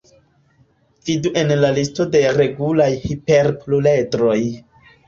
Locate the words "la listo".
1.65-2.09